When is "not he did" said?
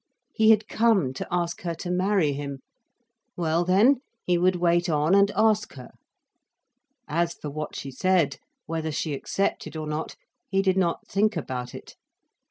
9.85-10.75